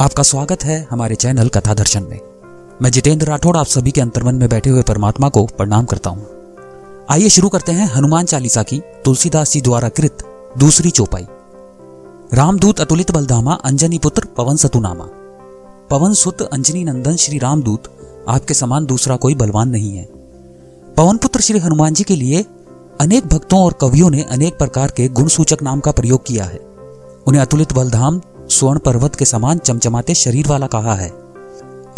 [0.00, 2.20] आपका स्वागत है हमारे चैनल कथा दर्शन में।
[2.82, 6.26] मैं जितेंद्र राठौड़ आप सभी के अंतर्मन में बैठे हुए परमात्मा को प्रणाम करता हूँ।
[7.10, 10.18] आइए शुरू करते हैं हनुमान चालीसा की तुलसीदास जी द्वारा कृत
[10.58, 11.26] दूसरी चौपाई।
[12.34, 15.04] रामदूत अतुलित बलधामा, अंजनी पुत्र पवन सतुनामा।
[15.90, 17.82] पवन सुत, अंजनी नंदन, श्री रामदूत,
[18.28, 20.04] आपके समान दूसरा कोई बलवान नहीं है।
[20.96, 22.46] पवन पुत्र श्री हनुमान जी के लिए
[23.00, 26.58] अनेक भक्तों और कवियों ने अनेक प्रकार के गुण सूचक नाम का प्रयोग किया है।
[27.26, 31.08] उन्हें अतुलित बलधाम स्वर्ण पर्वत के समान चमचमाते शरीर वाला कहा है।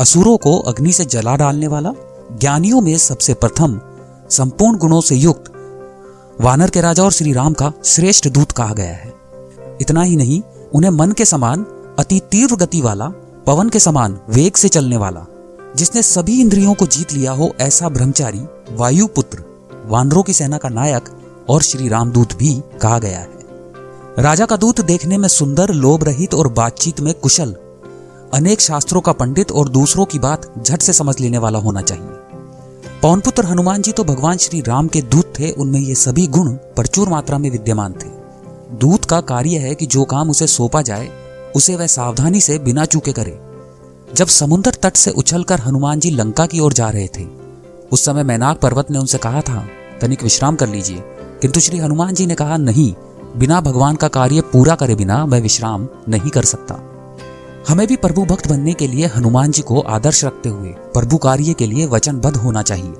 [0.00, 1.92] असुरों को अग्नि से जला डालने वाला,
[2.32, 3.80] ज्ञानियों में सबसे प्रथम,
[4.30, 5.44] संपूर्ण गुणों से युक्त,
[6.40, 9.14] वानर के राजा और श्री राम का श्रेष्ठ दूत कहा गया है।
[9.80, 10.42] इतना ही नहीं,
[10.74, 11.66] उन्हें मन के समान,
[11.98, 13.08] अति तीव्र गति वाला,
[13.46, 15.26] पवन के समान वेग से चलने वाला,
[15.76, 18.40] जिसने सभी इंद्रियों को जीत लिया हो ऐसा ब्रह्मचारी
[18.70, 19.44] वायु पुत्र
[19.86, 21.04] वानरों की सेना का नायक
[21.48, 23.39] और श्री रामदूत भी कहा गया है।
[24.20, 27.56] राजा का दूत देखने में सुंदर, लोभ रहित और बातचीत में कुशल।
[28.34, 32.06] अनेक शास्त्रों का पंडित और दूसरों की बात झट से समझ लेने वाला होना चाहिए।
[33.02, 37.08] पवनपुत्र हनुमान जी तो भगवान श्री राम के दूत थे, उनमें ये सभी गुण प्रचुर
[37.08, 38.08] मात्रा में विद्यमान थे।
[38.76, 41.08] दूत का कार्य है कि जो काम उसे सौंपा जाए,
[41.56, 43.40] उसे वह सावधानी से बिना चूके करे।
[44.14, 47.26] जब समुद्र तट से उछलकर हनुमान जी लंका की ओर जा रहे थे,
[47.92, 49.66] उस समय मैनाक पर्वत ने उनसे कहा था,
[50.00, 51.02] तनिक विश्राम कर लीजिए।
[51.42, 52.94] किंतु श्री हनुमान जी ने कहा, नहीं
[53.36, 56.74] बिना भगवान का कार्य पूरा करे बिना मैं विश्राम नहीं कर सकता।
[57.68, 61.52] हमें भी प्रभु भक्त बनने के लिए हनुमान जी को आदर्श रखते हुए प्रभु कार्य
[61.52, 62.94] के लिए वचनबद्ध होना चाहिए।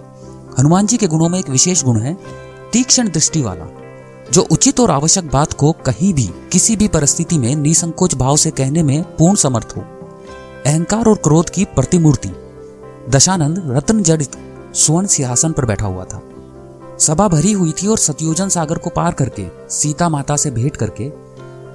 [0.59, 2.17] हनुमान जी के गुणों में एक विशेष गुण है,
[2.73, 3.67] तीक्ष्ण दृष्टि वाला,
[4.33, 8.51] जो उचित और आवश्यक बात को कहीं भी, किसी भी परिस्थिति में निसंकोच भाव से
[8.51, 9.81] कहने में पूर्ण समर्थ हो।
[10.67, 12.31] अहंकार और क्रोध की प्रतिमूर्ति,
[13.11, 14.31] दशानंद रत्न जड़ित
[14.75, 16.23] स्वर्ण सिंहासन पर बैठा हुआ था।
[17.01, 21.05] सभा भरी हुई थी और सतयोजन सागर को पार करके सीता माता से भेंट करके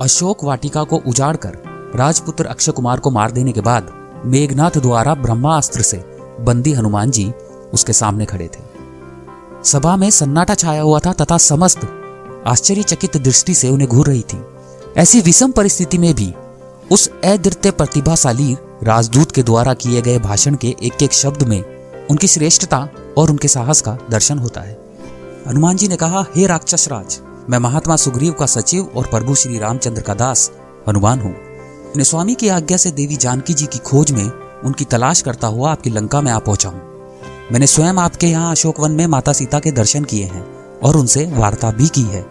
[0.01, 1.57] अशोक वाटिका को उजाड़ कर
[1.95, 3.91] राजपुत्र अक्षय कुमार को मार देने के बाद
[4.25, 6.03] मेघनाथ द्वारा ब्रह्मास्त्र से
[6.39, 7.31] बंदी हनुमान जी
[7.73, 8.63] उसके सामने खड़े थे।
[9.63, 11.89] सभा में सन्नाटा छाया हुआ था तथा समस्त
[12.47, 14.43] आश्चर्यचकित दृष्टि से उन्हें घूर रही थी।
[14.97, 16.33] ऐसी विषम परिस्थिति में भी
[16.91, 21.61] उस अद्वितीय प्रतिभाशाली राजदूत के द्वारा किए गए भाषण के एक एक शब्द में
[22.07, 24.84] उनकी श्रेष्ठता और उनके साहस का दर्शन होता है।
[25.47, 27.19] हनुमान जी ने कहा, हे राक्षस राज
[27.49, 30.51] मैं महात्मा सुग्रीव का सचिव और प्रभु श्री रामचंद्र का दास,
[30.87, 34.23] हनुमान हूँ। अपने स्वामी की आज्ञा से देवी जानकी जी की खोज में
[34.65, 36.81] उनकी तलाश करता हुआ आपकी लंका में आ पहुँचा हूँ।
[37.51, 40.45] मैंने स्वयं आपके यहाँ अशोक वन में माता सीता के दर्शन किए हैं
[40.79, 42.25] और उनसे वार्ता भी की है।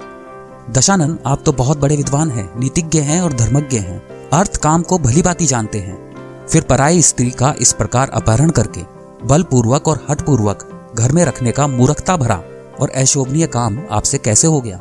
[0.70, 4.98] दशानन, आप तो बहुत बड़े विद्वान हैं, नीतिज्ञ हैं और धर्मज्ञ हैं। अर्थ काम को
[4.98, 8.82] भली बाती जानते हैं। फिर पराई स्त्री का इस प्रकार अपहरण करके
[9.26, 12.42] बलपूर्वक और हटपूर्वक घर में रखने का मूर्खता भरा
[12.80, 14.80] और अशोभनीय काम आपसे कैसे हो गया?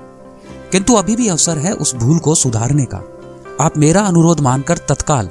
[0.71, 2.97] किंतु अभी भी अवसर है उस भूल को सुधारने का।
[3.61, 5.29] आप मेरा अनुरोध मानकर तत्काल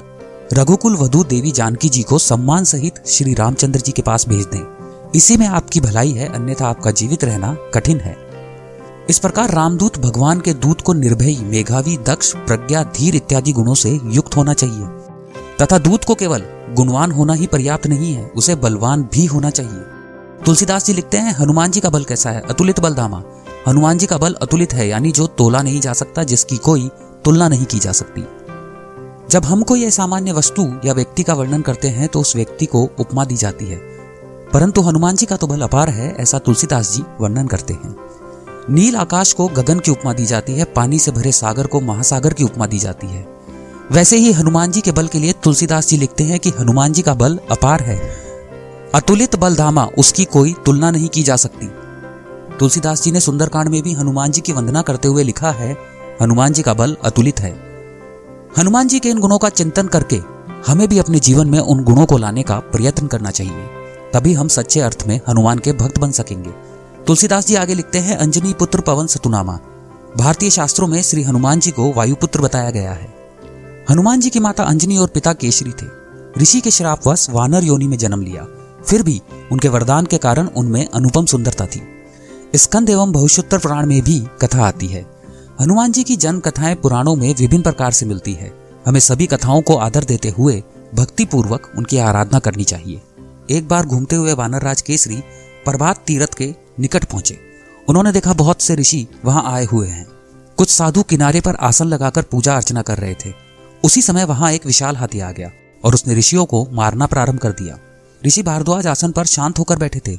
[0.53, 4.73] रघुकुल वधु देवी जानकी जी को सम्मान सहित श्री रामचंद्र जी के पास भेज दें।
[5.15, 8.17] इसी में आपकी भलाई है, अन्यथा आपका जीवित रहना कठिन है।
[9.09, 13.99] इस प्रकार रामदूत भगवान के दूत को निर्भयी, मेघावी, दक्ष, प्रज्ञा, धीर इत्यादि गुणों से
[14.05, 14.85] युक्त होना चाहिए।
[15.61, 19.81] तथा दूत को केवल गुणवान होना ही पर्याप्त नहीं है, उसे बलवान भी होना चाहिए।
[20.45, 22.41] तुलसीदास जी लिखते हैं, हनुमान जी का बल कैसा है?
[22.41, 23.23] अतुलित बल धामा।
[23.67, 26.89] हनुमान जी का बल अतुलित है, यानी जो तोला नहीं जा सकता, जिसकी कोई
[27.25, 28.21] तुलना नहीं की जा सकती।
[29.29, 32.89] जब हम कोई सामान्य वस्तु या व्यक्ति का वर्णन करते हैं तो उस व्यक्ति को
[32.99, 33.77] उपमा दी जाती है।
[34.53, 37.95] परंतु हनुमान जी का तो बल अपार है, ऐसा तुलसीदास जी वर्णन करते हैं।
[38.69, 42.33] नील आकाश को गगन की उपमा दी जाती है, पानी से भरे सागर को महासागर
[42.33, 43.27] की उपमा दी जाती है।
[43.91, 47.01] वैसे ही हनुमान जी के बल के लिए तुलसीदास जी लिखते हैं कि हनुमान जी
[47.01, 48.22] का बल अपार है।
[48.95, 51.67] अतुलित बलधामा, उसकी कोई तुलना नहीं की जा सकती।
[52.57, 55.77] तुलसीदास जी ने सुंदरकांड में भी हनुमान जी की वंदना करते हुए लिखा है,
[56.21, 57.51] हनुमान जी का बल अतुलित है।
[58.57, 60.21] हनुमान जी के इन गुणों का चिंतन करके
[60.67, 63.67] हमें भी अपने जीवन में उन गुणों को लाने का प्रयत्न करना चाहिए।
[64.13, 66.49] तभी हम सच्चे अर्थ में हनुमान के भक्त बन सकेंगे।
[67.07, 69.59] तुलसीदास जी आगे लिखते हैं, अंजनी पुत्र पवन सतुनामा।
[70.17, 73.13] भारतीय शास्त्रों में श्री हनुमान जी को वायुपुत्र बताया गया है।
[73.89, 75.85] हनुमान जी की माता अंजनी और पिता केशरी थे।
[76.41, 78.47] ऋषि के श्रापवश वानर योनि में जन्म लिया।
[78.87, 79.21] फिर भी
[79.51, 81.81] उनके वरदान के कारण उनमें अनुपम सुंदरता थी।
[82.55, 85.05] स्कंद एवं भविष्योत्तर पुराण में भी कथा आती है।
[85.61, 88.51] हनुमान जी की जन्म कथाएँ पुराणों में विभिन्न प्रकार से मिलती है।
[88.85, 90.63] हमें सभी कथाओं को आदर देते हुए
[90.95, 93.01] भक्ति पूर्वक उनकी आराधना करनी चाहिए।
[93.51, 95.23] एक बार घूमते हुए वानर राज केसरी
[95.65, 97.39] प्रभात तीरथ के निकट पहुँचे।
[97.89, 100.07] उन्होंने देखा बहुत से ऋषि वहाँ आए हुए हैं।
[100.57, 103.33] कुछ साधु किनारे पर आसन लगाकर पूजा अर्चना कर रहे थे।
[103.85, 105.51] उसी समय वहाँ एक विशाल हाथी आ गया
[105.83, 107.79] और उसने ऋषियों को मारना प्रारंभ कर दिया।
[108.23, 110.17] ऋषि भारद्वाज आसन पर शांत होकर बैठे थे।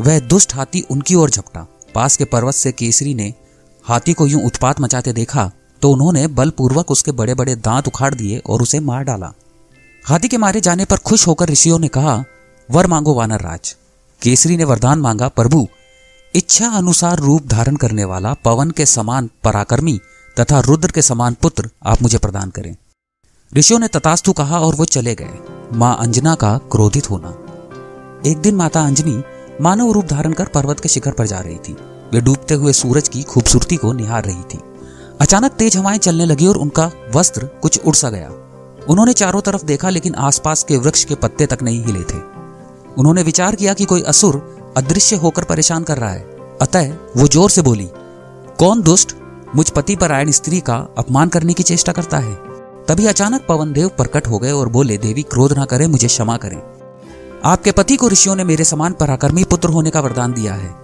[0.00, 3.32] वह दुष्ट हाथी उनकी ओर झपटा। पास के पर्वत से केसरी ने
[3.84, 5.50] हाथी को यूँ उत्पात मचाते देखा
[5.82, 9.32] तो उन्होंने बलपूर्वक उसके बड़े बड़े दांत उखाड़ दिए और उसे मार डाला।
[10.04, 12.24] हाथी के मारे जाने पर खुश होकर ऋषियों ने कहा,
[12.68, 13.74] वर मांगो वानर राज।
[14.22, 15.66] केसरी ने वरदान मांगा, प्रभु,
[16.34, 19.98] इच्छा अनुसार रूप धारण करने वाला पवन के समान पराक्रमी
[20.36, 22.74] तथा रुद्र के समान पुत्र आप मुझे प्रदान करें।
[23.52, 27.28] ऋषियों ने तथास्तु कहा और वो चले गए। माँ अंजना का क्रोधित होना।
[28.26, 29.22] एक दिन माता अंजनी
[29.60, 31.76] मानव रूप धारण कर पर्वत के शिखर पर जा रही थी।
[32.12, 34.60] वे डूबते हुए सूरज की खूबसूरती को निहार रही थी।
[35.20, 38.30] अचानक तेज हवाएँ चलने लगी और उनका वस्त्र कुछ उड़ सा गया।
[38.88, 42.18] उन्होंने चारों तरफ़ देखा, लेकिन आसपास के वृक्ष के पत्ते तक नहीं हिले थे।
[42.98, 44.42] उन्होंने विचार किया कि कोई असुर
[44.76, 47.88] अदृश्य होकर परेशान कर रहा है। अतः वो ज़ोर से बोली,
[48.58, 49.14] कौन दुष्ट
[49.56, 52.47] मुझ पति पर आयन स्त्री का अपमान करने की चेष्टा करता है?
[52.88, 56.36] तभी अचानक पवन देव प्रकट हो गए और बोले, देवी, क्रोध ना करें, मुझे क्षमा
[56.36, 56.62] करें।
[57.44, 60.74] आपके पति को ऋषियों ने मेरे समान पराक्रमी पुत्र होने का वरदान दिया है।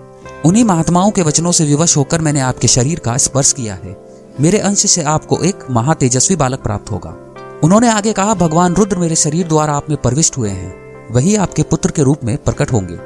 [0.45, 4.05] उन्हीं महात्माओं के वचनों से विवश होकर मैंने आपके शरीर का स्पर्श किया है।
[4.41, 7.35] मेरे अंश से आपको एक महातेजस्वी बालक प्राप्त होगा।
[7.65, 10.75] उन्होंने आगे कहा, भगवान रुद्र मेरे शरीर द्वारा आप में प्रविष्ट हुए हैं।
[11.11, 12.99] वही आपके पुत्र के रूप में प्रकट होंगे।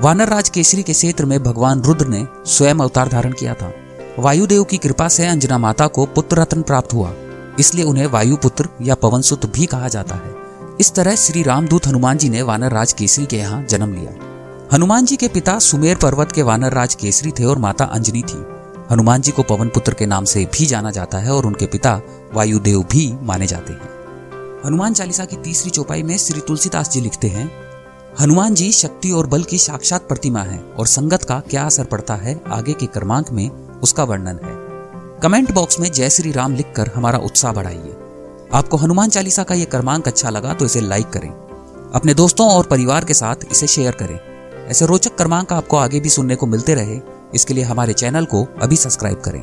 [0.00, 3.72] वानर राज केसरी के क्षेत्र में भगवान रुद्र ने स्वयं अवतार धारण किया था।
[4.18, 7.12] वायुदेव की कृपा से अंजना माता को पुत्र रत्न प्राप्त हुआ।
[7.60, 10.34] इसलिए उन्हें वायुपुत्र या पवनसुत भी कहा जाता है।
[10.80, 14.12] इस तरह श्री रामदूत हनुमान जी ने वानर राज केसरी के यहाँ जन्म लिया।
[14.72, 18.44] हनुमान जी के पिता सुमेर पर्वत के वानर राज केसरी थे और माता अंजनी थी।
[18.90, 22.00] हनुमान जी को पवन पुत्र के नाम से भी जाना जाता है और उनके पिता
[22.34, 23.90] वायुदेव भी माने जाते हैं।
[24.66, 27.50] हनुमान चालीसा की तीसरी चौपाई में श्री तुलसीदास जी लिखते हैं,
[28.20, 32.14] हनुमान जी शक्ति और बल की साक्षात प्रतिमा है और संगत का क्या असर पड़ता
[32.14, 33.48] है आगे के क्रमांक में
[33.80, 34.61] उसका वर्णन है।
[35.22, 37.92] कमेंट बॉक्स में जय श्री राम लिखकर हमारा उत्साह बढ़ाइए।
[38.52, 41.28] आपको हनुमान चालीसा का यह क्रमांक अच्छा लगा तो इसे लाइक करें।
[41.94, 44.18] अपने दोस्तों और परिवार के साथ इसे शेयर करें।
[44.68, 47.00] ऐसे रोचक क्रमांक आपको आगे भी सुनने को मिलते रहे,
[47.34, 49.40] इसके लिए हमारे चैनल को अभी सब्सक्राइब करें।